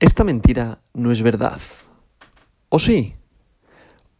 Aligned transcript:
Esta 0.00 0.24
mentira 0.24 0.80
no 0.94 1.12
es 1.12 1.20
verdad. 1.20 1.60
¿O 2.70 2.78
sí? 2.78 3.16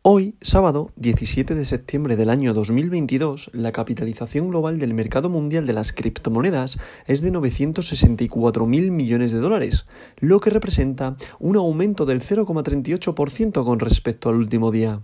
Hoy, 0.02 0.34
sábado 0.42 0.90
17 0.96 1.54
de 1.54 1.64
septiembre 1.64 2.16
del 2.16 2.28
año 2.28 2.52
2022, 2.52 3.48
la 3.54 3.72
capitalización 3.72 4.50
global 4.50 4.78
del 4.78 4.92
mercado 4.92 5.30
mundial 5.30 5.66
de 5.66 5.72
las 5.72 5.94
criptomonedas 5.94 6.76
es 7.06 7.22
de 7.22 7.30
964 7.30 8.66
mil 8.66 8.90
millones 8.90 9.32
de 9.32 9.38
dólares, 9.38 9.86
lo 10.18 10.40
que 10.40 10.50
representa 10.50 11.16
un 11.38 11.56
aumento 11.56 12.04
del 12.04 12.20
0,38% 12.20 13.64
con 13.64 13.80
respecto 13.80 14.28
al 14.28 14.34
último 14.34 14.70
día. 14.70 15.00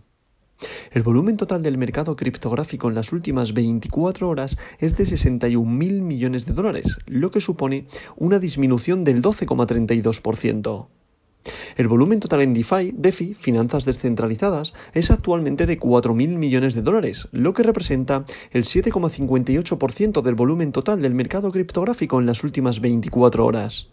El 0.91 1.03
volumen 1.03 1.37
total 1.37 1.63
del 1.63 1.79
mercado 1.79 2.17
criptográfico 2.17 2.89
en 2.89 2.95
las 2.95 3.13
últimas 3.13 3.53
24 3.53 4.29
horas 4.29 4.57
es 4.79 4.97
de 4.97 5.05
61 5.05 5.71
mil 5.71 6.03
millones 6.03 6.47
de 6.47 6.55
dólares, 6.55 6.99
lo 7.07 7.31
que 7.31 7.41
supone 7.41 7.87
una 8.17 8.39
disminución 8.39 9.05
del 9.05 9.23
12,32%. 9.23 10.87
El 11.77 11.89
volumen 11.89 12.21
total 12.21 12.43
en 12.43 12.55
DeFi, 12.55 12.93
DeFi, 12.97 13.35
finanzas 13.35 13.85
descentralizadas, 13.85 14.75
es 14.95 15.11
actualmente 15.11 15.67
de 15.67 15.79
4.000 15.79 16.37
millones 16.37 16.75
de 16.75 16.83
dólares, 16.83 17.29
lo 17.33 17.55
que 17.55 17.63
representa 17.63 18.25
el 18.51 18.65
7,58% 18.65 20.23
del 20.23 20.35
volumen 20.35 20.73
total 20.73 21.03
del 21.03 21.15
mercado 21.15 21.53
criptográfico 21.53 22.19
en 22.19 22.27
las 22.27 22.43
últimas 22.43 22.81
24 22.81 23.45
horas. 23.45 23.91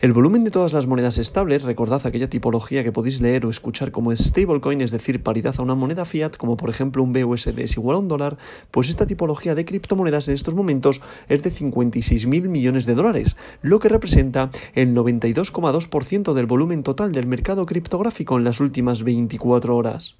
El 0.00 0.12
volumen 0.12 0.44
de 0.44 0.50
todas 0.50 0.72
las 0.72 0.86
monedas 0.86 1.18
estables, 1.18 1.62
recordad 1.62 2.06
aquella 2.06 2.28
tipología 2.28 2.84
que 2.84 2.92
podéis 2.92 3.20
leer 3.20 3.46
o 3.46 3.50
escuchar 3.50 3.90
como 3.90 4.14
stablecoin, 4.14 4.80
es 4.80 4.90
decir, 4.90 5.22
paridad 5.22 5.54
a 5.58 5.62
una 5.62 5.74
moneda 5.74 6.04
fiat, 6.04 6.36
como 6.36 6.56
por 6.56 6.70
ejemplo 6.70 7.02
un 7.02 7.12
BUSD 7.12 7.58
es 7.60 7.76
igual 7.76 7.96
a 7.96 8.00
un 8.00 8.08
dólar, 8.08 8.36
pues 8.70 8.88
esta 8.88 9.06
tipología 9.06 9.54
de 9.54 9.64
criptomonedas 9.64 10.28
en 10.28 10.34
estos 10.34 10.54
momentos 10.54 11.00
es 11.28 11.42
de 11.42 11.50
56.000 11.50 12.48
millones 12.48 12.86
de 12.86 12.94
dólares, 12.94 13.36
lo 13.62 13.78
que 13.78 13.88
representa 13.88 14.50
el 14.74 14.94
92,2% 14.94 16.34
del 16.34 16.46
volumen 16.46 16.82
total 16.82 17.12
del 17.12 17.26
mercado 17.26 17.66
criptográfico 17.66 18.36
en 18.36 18.44
las 18.44 18.60
últimas 18.60 19.02
24 19.02 19.76
horas. 19.76 20.16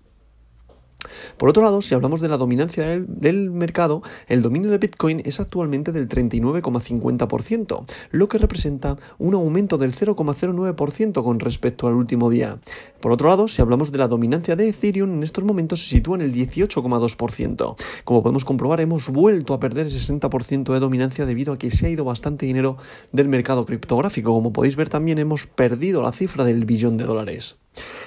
Por 1.36 1.48
otro 1.48 1.62
lado, 1.62 1.82
si 1.82 1.94
hablamos 1.94 2.20
de 2.20 2.28
la 2.28 2.36
dominancia 2.36 2.86
del, 2.98 3.50
mercado, 3.50 4.02
el 4.28 4.42
dominio 4.42 4.70
de 4.70 4.78
Bitcoin 4.78 5.22
es 5.24 5.40
actualmente 5.40 5.92
del 5.92 6.08
39,50%, 6.08 7.84
lo 8.10 8.28
que 8.28 8.38
representa 8.38 8.96
un 9.18 9.34
aumento 9.34 9.78
del 9.78 9.94
0,09% 9.94 11.22
con 11.22 11.40
respecto 11.40 11.86
al 11.88 11.94
último 11.94 12.30
día. 12.30 12.58
Por 13.00 13.12
otro 13.12 13.28
lado, 13.28 13.48
si 13.48 13.62
hablamos 13.62 13.92
de 13.92 13.98
la 13.98 14.08
dominancia 14.08 14.56
de 14.56 14.68
Ethereum, 14.68 15.14
en 15.14 15.22
estos 15.22 15.44
momentos 15.44 15.82
se 15.82 15.96
sitúa 15.96 16.16
en 16.16 16.22
el 16.22 16.34
18,2%. 16.34 17.76
Como 18.04 18.22
podemos 18.22 18.44
comprobar, 18.44 18.80
hemos 18.80 19.08
vuelto 19.10 19.54
a 19.54 19.60
perder 19.60 19.86
el 19.86 19.92
60% 19.92 20.72
de 20.72 20.80
dominancia 20.80 21.26
debido 21.26 21.52
a 21.52 21.58
que 21.58 21.70
se 21.70 21.86
ha 21.86 21.90
ido 21.90 22.04
bastante 22.04 22.46
dinero 22.46 22.76
del 23.12 23.28
mercado 23.28 23.66
criptográfico. 23.66 24.32
Como 24.32 24.52
podéis 24.52 24.76
ver, 24.76 24.88
también 24.88 25.18
hemos 25.18 25.46
perdido 25.46 26.02
la 26.02 26.12
cifra 26.12 26.44
del 26.44 26.64
billón 26.64 26.96
de 26.96 27.04
dólares. 27.04 27.56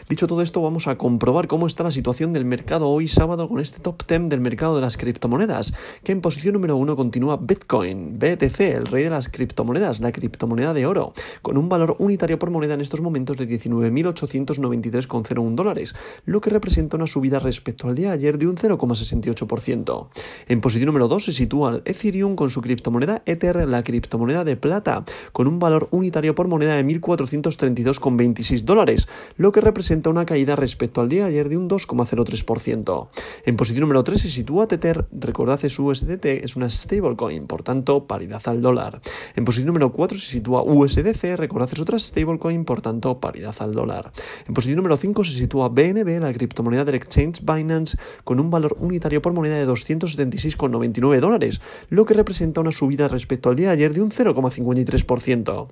Dicho 0.08 0.28
todo 0.28 0.42
esto, 0.42 0.62
vamos 0.62 0.88
a 0.88 0.98
comprobar 0.98 1.48
cómo 1.48 1.68
está 1.68 1.84
la 1.84 1.92
situación 1.92 2.34
del 2.34 2.46
mercado 2.46 2.90
hoy 2.90 3.08
sábado 3.08 3.48
con 3.48 3.60
este 3.60 3.80
top 3.80 4.04
10 4.08 4.30
del 4.30 4.40
mercado 4.40 4.76
de 4.76 4.82
las 4.82 4.98
criptomonedas, 4.98 5.74
que 6.04 6.12
en 6.12 6.22
posición 6.22 6.54
número 6.54 6.78
1 6.78 6.96
continúa 6.96 7.38
Bitcoin, 7.38 8.18
BTC, 8.18 8.60
el 8.62 8.88
rey 8.88 9.04
de 9.04 9.10
las 9.10 9.30
criptomonedas, 9.30 10.00
la 10.00 10.12
criptomoneda 10.12 10.74
de 10.74 10.86
oro, 10.86 11.14
con 11.42 11.58
un 11.58 11.70
valor 11.70 11.96
unitario 12.00 12.40
por 12.40 12.50
moneda 12.50 12.74
en 12.74 12.82
estos 12.82 13.02
momentos 13.02 13.38
de 13.38 13.48
19.893,01 13.48 15.56
dólares, 15.56 15.96
lo 16.26 16.42
que 16.42 16.50
representa 16.50 16.98
una 16.98 17.08
subida 17.08 17.40
respecto 17.40 17.88
al 17.88 17.96
día 17.96 18.10
de 18.10 18.16
ayer 18.16 18.38
de 18.38 18.48
un 18.48 18.56
0,68%. 18.56 20.08
En 20.48 20.62
posición 20.62 20.88
número 20.88 21.08
2 21.08 21.26
se 21.26 21.34
sitúa 21.34 21.82
Ethereum 21.86 22.36
con 22.36 22.50
su 22.50 22.62
criptomoneda 22.62 23.22
Ether, 23.26 23.68
la 23.68 23.84
criptomoneda 23.84 24.44
de 24.44 24.58
plata, 24.58 25.04
con 25.32 25.48
un 25.48 25.60
valor 25.60 25.88
unitario 25.92 26.36
por 26.36 26.48
moneda 26.48 26.76
de 26.76 26.86
1.432,26 26.86 28.64
dólares, 28.64 29.08
lo 29.38 29.52
que 29.52 29.59
representa 29.62 30.10
una 30.10 30.26
caída 30.26 30.56
respecto 30.56 31.02
al 31.02 31.10
día 31.10 31.24
de 31.24 31.30
ayer 31.30 31.50
de 31.50 31.58
un 31.58 31.70
2,03%. 31.70 33.08
En 33.46 33.56
posición 33.56 33.82
número 33.82 34.04
3 34.04 34.22
se 34.22 34.30
sitúa 34.30 34.68
Tether, 34.68 35.08
recordad 35.12 35.60
su 35.70 35.86
USDT, 35.86 36.26
es 36.26 36.56
una 36.56 36.70
stablecoin, 36.70 37.48
por 37.48 37.64
tanto, 37.64 38.06
paridad 38.08 38.42
al 38.46 38.62
dólar. 38.62 39.02
En 39.36 39.46
posición 39.46 39.68
número 39.68 39.92
4 39.92 40.18
se 40.18 40.32
sitúa 40.32 40.64
USDC, 40.64 41.36
recordad 41.36 41.70
es 41.72 41.80
otra 41.80 42.00
stablecoin, 42.00 42.66
por 42.66 42.82
tanto, 42.82 43.20
paridad 43.20 43.56
al 43.60 43.74
dólar. 43.74 44.12
En 44.48 44.54
posición 44.54 44.78
número 44.78 44.98
5 44.98 45.24
se 45.24 45.32
sitúa 45.32 45.70
BNB, 45.70 46.20
la 46.22 46.34
criptomoneda 46.34 46.86
del 46.86 46.96
exchange 46.96 47.42
Binance, 47.42 47.98
con 48.24 48.40
un 48.40 48.50
valor 48.50 48.78
unitario 48.80 49.22
por 49.22 49.34
moneda 49.34 49.58
de 49.58 49.68
276,99 49.68 51.20
dólares, 51.20 51.62
lo 51.90 52.06
que 52.06 52.14
representa 52.14 52.62
una 52.62 52.72
subida 52.72 53.08
respecto 53.08 53.50
al 53.50 53.56
día 53.56 53.68
de 53.68 53.74
ayer 53.74 53.94
de 53.94 54.02
un 54.02 54.12
0,53%. 54.12 55.68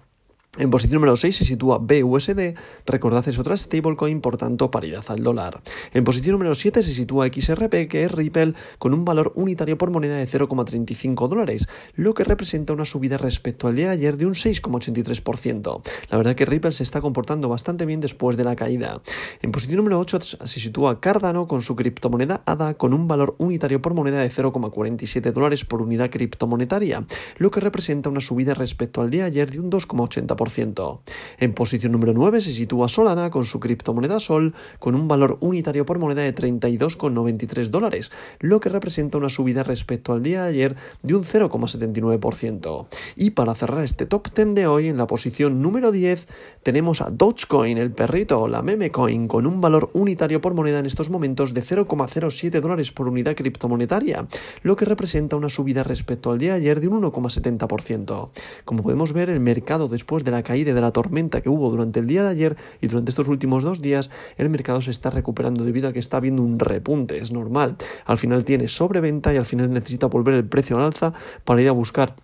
En 0.59 0.71
posición 0.71 0.95
número 0.95 1.15
6 1.15 1.35
se 1.37 1.45
sitúa 1.45 1.77
BUSD, 1.77 2.55
recordad 2.87 3.27
es 3.27 3.37
otra 3.37 3.55
stablecoin, 3.55 4.21
por 4.21 4.37
tanto 4.37 4.71
paridad 4.71 5.05
al 5.09 5.21
dólar. 5.21 5.61
En 5.93 6.03
posición 6.03 6.33
número 6.33 6.55
7 6.55 6.81
se 6.81 6.95
sitúa 6.95 7.27
XRP, 7.27 7.87
que 7.87 8.05
es 8.05 8.11
Ripple, 8.11 8.55
con 8.79 8.95
un 8.95 9.05
valor 9.05 9.33
unitario 9.35 9.77
por 9.77 9.91
moneda 9.91 10.17
de 10.17 10.27
0,35 10.27 11.27
dólares, 11.27 11.67
lo 11.93 12.15
que 12.15 12.23
representa 12.23 12.73
una 12.73 12.85
subida 12.85 13.19
respecto 13.19 13.67
al 13.67 13.75
día 13.75 13.89
de 13.89 13.93
ayer 13.93 14.17
de 14.17 14.25
un 14.25 14.33
6,83%. 14.33 15.81
La 16.09 16.17
verdad 16.17 16.35
que 16.35 16.45
Ripple 16.45 16.71
se 16.71 16.81
está 16.81 17.01
comportando 17.01 17.49
bastante 17.49 17.85
bien 17.85 17.99
después 17.99 18.35
de 18.35 18.43
la 18.43 18.55
caída. 18.55 19.03
En 19.43 19.51
posición 19.51 19.77
número 19.77 19.99
8 19.99 20.19
se 20.21 20.59
sitúa 20.59 20.99
Cardano 20.99 21.45
con 21.45 21.61
su 21.61 21.75
criptomoneda 21.75 22.41
ADA 22.47 22.73
con 22.73 22.95
un 22.95 23.07
valor 23.07 23.35
unitario 23.37 23.79
por 23.79 23.93
moneda 23.93 24.23
de 24.23 24.31
0,47 24.31 25.31
dólares 25.33 25.65
por 25.65 25.83
unidad 25.83 26.09
criptomonetaria, 26.09 27.05
lo 27.37 27.51
que 27.51 27.59
representa 27.59 28.09
una 28.09 28.21
subida 28.21 28.55
respecto 28.55 29.01
al 29.01 29.11
día 29.11 29.25
de 29.25 29.27
ayer 29.27 29.51
de 29.51 29.59
un 29.59 29.69
2,80%. 29.69 30.46
En 31.39 31.53
posición 31.53 31.91
número 31.91 32.13
9 32.13 32.41
se 32.41 32.53
sitúa 32.53 32.87
Solana 32.87 33.29
con 33.29 33.45
su 33.45 33.59
criptomoneda 33.59 34.19
Sol 34.19 34.53
con 34.79 34.95
un 34.95 35.07
valor 35.07 35.37
unitario 35.41 35.85
por 35.85 35.99
moneda 35.99 36.21
de 36.21 36.33
32,93 36.33 37.67
dólares, 37.67 38.11
lo 38.39 38.59
que 38.59 38.69
representa 38.69 39.17
una 39.17 39.29
subida 39.29 39.63
respecto 39.63 40.13
al 40.13 40.23
día 40.23 40.43
de 40.43 40.49
ayer 40.49 40.75
de 41.03 41.15
un 41.15 41.23
0,79%. 41.23 42.87
Y 43.15 43.31
para 43.31 43.55
cerrar 43.55 43.83
este 43.83 44.05
top 44.05 44.27
10 44.33 44.55
de 44.55 44.67
hoy, 44.67 44.87
en 44.87 44.97
la 44.97 45.07
posición 45.07 45.61
número 45.61 45.91
10 45.91 46.27
tenemos 46.63 47.01
a 47.01 47.09
Dogecoin, 47.09 47.77
el 47.77 47.91
perrito, 47.91 48.47
la 48.47 48.61
meme 48.61 48.91
coin, 48.91 49.27
con 49.27 49.45
un 49.45 49.61
valor 49.61 49.89
unitario 49.93 50.41
por 50.41 50.53
moneda 50.53 50.79
en 50.79 50.85
estos 50.85 51.09
momentos 51.09 51.53
de 51.53 51.61
0,07 51.61 52.59
dólares 52.61 52.91
por 52.91 53.07
unidad 53.07 53.35
criptomonetaria, 53.35 54.27
lo 54.63 54.75
que 54.75 54.85
representa 54.85 55.35
una 55.35 55.49
subida 55.49 55.83
respecto 55.83 56.31
al 56.31 56.37
día 56.37 56.53
de 56.53 56.59
ayer 56.59 56.79
de 56.79 56.87
un 56.87 57.01
1,70%. 57.01 58.29
Como 58.65 58.83
podemos 58.83 59.13
ver, 59.13 59.29
el 59.29 59.39
mercado 59.39 59.87
después 59.87 60.23
de 60.23 60.31
la 60.31 60.36
caída 60.43 60.73
de 60.73 60.81
la 60.81 60.91
tormenta 60.91 61.41
que 61.41 61.49
hubo 61.49 61.69
durante 61.69 61.99
el 61.99 62.07
día 62.07 62.23
de 62.23 62.29
ayer 62.29 62.57
y 62.81 62.87
durante 62.87 63.09
estos 63.09 63.27
últimos 63.27 63.63
dos 63.63 63.81
días, 63.81 64.09
el 64.37 64.49
mercado 64.49 64.81
se 64.81 64.91
está 64.91 65.09
recuperando 65.09 65.63
debido 65.63 65.89
a 65.89 65.93
que 65.93 65.99
está 65.99 66.17
habiendo 66.17 66.41
un 66.41 66.59
repunte, 66.59 67.17
es 67.17 67.31
normal. 67.31 67.77
Al 68.05 68.17
final 68.17 68.43
tiene 68.43 68.67
sobreventa 68.67 69.33
y 69.33 69.37
al 69.37 69.45
final 69.45 69.71
necesita 69.71 70.07
volver 70.07 70.35
el 70.35 70.45
precio 70.45 70.77
al 70.77 70.83
alza 70.83 71.13
para 71.43 71.61
ir 71.61 71.69
a 71.69 71.73
buscar 71.73 72.15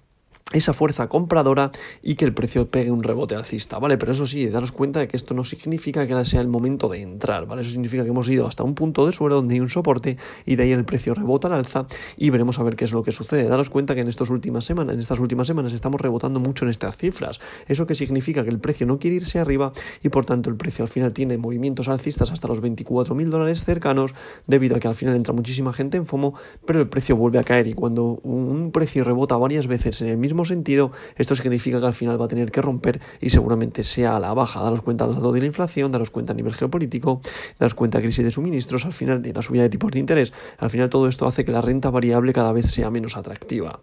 esa 0.53 0.73
fuerza 0.73 1.07
compradora 1.09 1.71
y 2.01 2.15
que 2.15 2.25
el 2.25 2.33
precio 2.33 2.69
pegue 2.69 2.91
un 2.91 3.03
rebote 3.03 3.35
alcista, 3.35 3.79
¿vale? 3.79 3.97
Pero 3.97 4.11
eso 4.11 4.25
sí, 4.25 4.47
daros 4.47 4.71
cuenta 4.71 4.99
de 4.99 5.07
que 5.07 5.17
esto 5.17 5.33
no 5.33 5.43
significa 5.43 6.07
que 6.07 6.13
ahora 6.13 6.25
sea 6.25 6.41
el 6.41 6.47
momento 6.47 6.87
de 6.87 7.01
entrar, 7.01 7.45
¿vale? 7.45 7.61
Eso 7.61 7.71
significa 7.71 8.03
que 8.03 8.09
hemos 8.09 8.29
ido 8.29 8.47
hasta 8.47 8.63
un 8.63 8.75
punto 8.75 9.05
de 9.05 9.11
suelo 9.11 9.35
donde 9.35 9.55
hay 9.55 9.59
un 9.59 9.69
soporte 9.69 10.17
y 10.45 10.55
de 10.55 10.63
ahí 10.63 10.71
el 10.71 10.85
precio 10.85 11.13
rebota 11.13 11.47
al 11.47 11.53
alza 11.53 11.87
y 12.17 12.29
veremos 12.29 12.59
a 12.59 12.63
ver 12.63 12.75
qué 12.75 12.85
es 12.85 12.91
lo 12.91 13.03
que 13.03 13.11
sucede. 13.11 13.43
Daros 13.43 13.69
cuenta 13.69 13.95
que 13.95 14.01
en 14.01 14.07
estas 14.07 14.29
últimas 14.29 14.65
semanas, 14.65 15.73
estamos 15.73 15.99
rebotando 15.99 16.39
mucho 16.39 16.65
en 16.65 16.69
estas 16.69 16.97
cifras. 16.97 17.39
Eso 17.67 17.87
que 17.87 17.95
significa 17.95 18.43
que 18.43 18.49
el 18.49 18.59
precio 18.59 18.85
no 18.85 18.99
quiere 18.99 19.17
irse 19.17 19.39
arriba 19.39 19.73
y 20.03 20.09
por 20.09 20.25
tanto 20.25 20.49
el 20.49 20.55
precio 20.55 20.83
al 20.83 20.89
final 20.89 21.13
tiene 21.13 21.37
movimientos 21.37 21.87
alcistas 21.87 22.31
hasta 22.31 22.47
los 22.47 22.61
24 22.61 23.15
mil 23.15 23.29
dólares 23.29 23.63
cercanos 23.65 24.13
debido 24.47 24.75
a 24.75 24.79
que 24.79 24.87
al 24.87 24.95
final 24.95 25.15
entra 25.15 25.33
muchísima 25.33 25.73
gente 25.73 25.97
en 25.97 26.05
FOMO, 26.05 26.35
pero 26.65 26.79
el 26.79 26.87
precio 26.87 27.15
vuelve 27.15 27.39
a 27.39 27.43
caer 27.43 27.67
y 27.67 27.73
cuando 27.73 28.19
un 28.23 28.71
precio 28.71 29.03
rebota 29.03 29.35
varias 29.37 29.67
veces 29.67 30.01
en 30.01 30.09
el 30.09 30.17
mismo 30.17 30.42
sentido, 30.45 30.91
esto 31.15 31.35
significa 31.35 31.79
que 31.79 31.85
al 31.85 31.93
final 31.93 32.19
va 32.19 32.25
a 32.25 32.27
tener 32.27 32.51
que 32.51 32.61
romper 32.61 32.99
y 33.21 33.29
seguramente 33.29 33.83
sea 33.83 34.15
a 34.15 34.19
la 34.19 34.33
baja. 34.33 34.61
Daros 34.61 34.81
cuenta 34.81 35.05
del 35.05 35.15
dato 35.15 35.31
de 35.31 35.39
la 35.39 35.45
inflación, 35.45 35.91
daros 35.91 36.09
cuenta 36.09 36.33
a 36.33 36.35
nivel 36.35 36.53
geopolítico, 36.53 37.21
daros 37.59 37.73
cuenta 37.73 37.97
de 37.97 38.03
crisis 38.03 38.23
de 38.23 38.31
suministros, 38.31 38.85
al 38.85 38.93
final 38.93 39.21
de 39.21 39.33
la 39.33 39.41
subida 39.41 39.63
de 39.63 39.69
tipos 39.69 39.91
de 39.91 39.99
interés. 39.99 40.33
Al 40.57 40.69
final 40.69 40.89
todo 40.89 41.07
esto 41.07 41.27
hace 41.27 41.45
que 41.45 41.51
la 41.51 41.61
renta 41.61 41.89
variable 41.89 42.33
cada 42.33 42.51
vez 42.51 42.67
sea 42.67 42.89
menos 42.89 43.17
atractiva. 43.17 43.81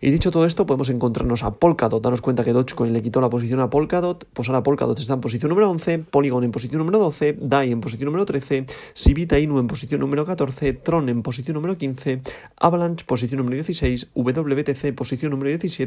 Y 0.00 0.10
dicho 0.10 0.30
todo 0.30 0.46
esto, 0.46 0.66
podemos 0.66 0.88
encontrarnos 0.90 1.42
a 1.44 1.54
Polkadot. 1.54 2.02
Daros 2.02 2.20
cuenta 2.20 2.44
que 2.44 2.52
Dogecoin 2.52 2.92
le 2.92 3.02
quitó 3.02 3.20
la 3.20 3.30
posición 3.30 3.60
a 3.60 3.70
Polkadot, 3.70 4.26
pues 4.32 4.48
ahora 4.48 4.62
Polkadot 4.62 4.98
está 4.98 5.14
en 5.14 5.20
posición 5.20 5.50
número 5.50 5.70
11, 5.70 5.98
Polygon 5.98 6.44
en 6.44 6.52
posición 6.52 6.78
número 6.78 6.98
12, 6.98 7.38
DAI 7.40 7.72
en 7.72 7.80
posición 7.80 8.06
número 8.06 8.26
13, 8.26 8.66
Sibita 8.92 9.38
Inu 9.38 9.58
en 9.58 9.66
posición 9.66 10.00
número 10.00 10.24
14, 10.24 10.72
Tron 10.74 11.08
en 11.08 11.22
posición 11.22 11.54
número 11.54 11.76
15, 11.76 12.22
Avalanche 12.56 13.04
posición 13.04 13.38
número 13.38 13.56
16, 13.56 14.10
WTC 14.14 14.94
posición 14.94 15.30
número 15.30 15.50
17, 15.50 15.83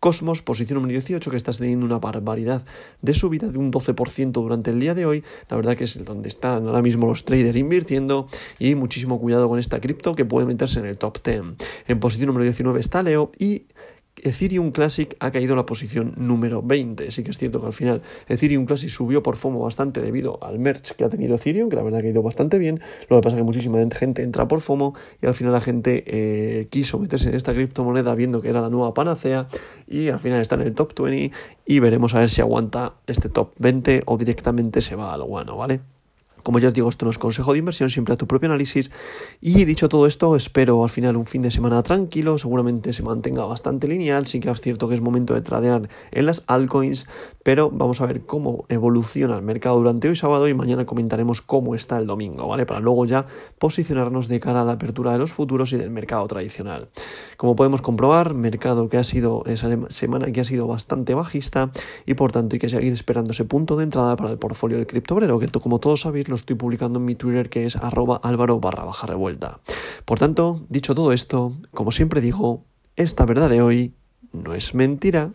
Cosmos, 0.00 0.42
posición 0.42 0.76
número 0.76 0.92
18, 0.92 1.30
que 1.30 1.36
está 1.36 1.52
teniendo 1.52 1.86
una 1.86 1.98
barbaridad 1.98 2.64
de 3.02 3.14
subida 3.14 3.48
de 3.48 3.58
un 3.58 3.72
12% 3.72 4.32
durante 4.32 4.70
el 4.70 4.80
día 4.80 4.94
de 4.94 5.06
hoy. 5.06 5.24
La 5.48 5.56
verdad 5.56 5.76
que 5.76 5.84
es 5.84 6.04
donde 6.04 6.28
están 6.28 6.66
ahora 6.66 6.82
mismo 6.82 7.06
los 7.06 7.24
traders 7.24 7.56
invirtiendo 7.56 8.28
y 8.58 8.74
muchísimo 8.74 9.20
cuidado 9.20 9.48
con 9.48 9.58
esta 9.58 9.80
cripto 9.80 10.14
que 10.14 10.24
puede 10.24 10.46
meterse 10.46 10.80
en 10.80 10.86
el 10.86 10.98
top 10.98 11.18
10. 11.22 11.42
En 11.88 12.00
posición 12.00 12.28
número 12.28 12.44
19 12.44 12.80
está 12.80 13.02
Leo 13.02 13.32
y 13.38 13.66
Ethereum 14.22 14.70
Classic 14.70 15.16
ha 15.20 15.30
caído 15.30 15.54
a 15.54 15.56
la 15.56 15.66
posición 15.66 16.14
número 16.16 16.62
20. 16.62 17.10
Sí 17.10 17.22
que 17.22 17.30
es 17.30 17.38
cierto 17.38 17.60
que 17.60 17.66
al 17.66 17.72
final 17.72 18.02
Ethereum 18.28 18.66
Classic 18.66 18.90
subió 18.90 19.22
por 19.22 19.36
FOMO 19.36 19.60
bastante 19.60 20.00
debido 20.00 20.38
al 20.42 20.58
merch 20.58 20.92
que 20.92 21.04
ha 21.04 21.08
tenido 21.08 21.36
Ethereum, 21.36 21.68
que 21.68 21.76
la 21.76 21.82
verdad 21.82 22.00
ha 22.00 22.06
ido 22.06 22.22
bastante 22.22 22.58
bien. 22.58 22.80
Lo 23.08 23.16
que 23.16 23.22
pasa 23.22 23.36
es 23.36 23.40
que 23.40 23.44
muchísima 23.44 23.78
gente 23.92 24.22
entra 24.22 24.48
por 24.48 24.60
FOMO 24.60 24.94
y 25.22 25.26
al 25.26 25.34
final 25.34 25.52
la 25.52 25.60
gente 25.60 26.04
eh, 26.06 26.66
quiso 26.70 26.98
meterse 26.98 27.28
en 27.28 27.34
esta 27.34 27.52
criptomoneda 27.52 28.14
viendo 28.14 28.40
que 28.40 28.48
era 28.48 28.60
la 28.60 28.70
nueva 28.70 28.94
panacea 28.94 29.48
y 29.86 30.08
al 30.08 30.18
final 30.18 30.40
está 30.40 30.54
en 30.56 30.62
el 30.62 30.74
top 30.74 30.98
20 31.00 31.32
y 31.66 31.78
veremos 31.78 32.14
a 32.14 32.20
ver 32.20 32.30
si 32.30 32.40
aguanta 32.40 32.94
este 33.06 33.28
top 33.28 33.52
20 33.58 34.02
o 34.06 34.16
directamente 34.16 34.80
se 34.80 34.96
va 34.96 35.12
al 35.12 35.22
guano, 35.22 35.56
¿vale? 35.56 35.80
Como 36.46 36.60
ya 36.60 36.68
os 36.68 36.74
digo, 36.74 36.88
esto 36.88 37.06
no 37.06 37.10
es 37.10 37.18
consejo 37.18 37.54
de 37.54 37.58
inversión, 37.58 37.90
siempre 37.90 38.14
a 38.14 38.16
tu 38.16 38.28
propio 38.28 38.48
análisis. 38.48 38.92
Y 39.40 39.64
dicho 39.64 39.88
todo 39.88 40.06
esto, 40.06 40.36
espero 40.36 40.84
al 40.84 40.90
final 40.90 41.16
un 41.16 41.26
fin 41.26 41.42
de 41.42 41.50
semana 41.50 41.82
tranquilo, 41.82 42.38
seguramente 42.38 42.92
se 42.92 43.02
mantenga 43.02 43.44
bastante 43.46 43.88
lineal, 43.88 44.28
sí 44.28 44.38
que 44.38 44.48
es 44.48 44.60
cierto 44.60 44.88
que 44.88 44.94
es 44.94 45.00
momento 45.00 45.34
de 45.34 45.40
tradear 45.40 45.88
en 46.12 46.24
las 46.24 46.44
altcoins, 46.46 47.08
pero 47.42 47.68
vamos 47.72 48.00
a 48.00 48.06
ver 48.06 48.26
cómo 48.26 48.64
evoluciona 48.68 49.34
el 49.34 49.42
mercado 49.42 49.78
durante 49.78 50.08
hoy 50.08 50.14
sábado 50.14 50.46
y 50.46 50.54
mañana 50.54 50.86
comentaremos 50.86 51.42
cómo 51.42 51.74
está 51.74 51.98
el 51.98 52.06
domingo, 52.06 52.46
¿vale? 52.46 52.64
Para 52.64 52.78
luego 52.78 53.06
ya 53.06 53.26
posicionarnos 53.58 54.28
de 54.28 54.38
cara 54.38 54.62
a 54.62 54.64
la 54.64 54.72
apertura 54.72 55.10
de 55.10 55.18
los 55.18 55.32
futuros 55.32 55.72
y 55.72 55.78
del 55.78 55.90
mercado 55.90 56.28
tradicional. 56.28 56.90
Como 57.36 57.56
podemos 57.56 57.82
comprobar, 57.82 58.34
mercado 58.34 58.88
que 58.88 58.98
ha 58.98 59.04
sido 59.04 59.42
esa 59.46 59.68
semana 59.88 60.30
que 60.30 60.42
ha 60.42 60.44
sido 60.44 60.68
bastante 60.68 61.12
bajista 61.14 61.72
y 62.06 62.14
por 62.14 62.30
tanto 62.30 62.54
hay 62.54 62.60
que 62.60 62.68
seguir 62.68 62.92
esperando 62.92 63.32
ese 63.32 63.44
punto 63.44 63.76
de 63.76 63.82
entrada 63.82 64.14
para 64.14 64.30
el 64.30 64.38
portfolio 64.38 64.76
del 64.76 64.86
criptobrero, 64.86 65.40
que 65.40 65.48
como 65.48 65.80
todos 65.80 66.02
sabéis 66.02 66.28
estoy 66.36 66.56
publicando 66.56 66.98
en 66.98 67.04
mi 67.04 67.14
Twitter 67.14 67.48
que 67.48 67.66
es 67.66 67.76
arroba 67.76 68.20
álvaro 68.22 68.60
barra 68.60 68.84
baja 68.84 69.06
revuelta. 69.06 69.60
Por 70.04 70.18
tanto, 70.18 70.64
dicho 70.68 70.94
todo 70.94 71.12
esto, 71.12 71.52
como 71.72 71.90
siempre 71.92 72.20
digo, 72.20 72.64
esta 72.94 73.26
verdad 73.26 73.50
de 73.50 73.62
hoy 73.62 73.94
no 74.32 74.54
es 74.54 74.74
mentira. 74.74 75.32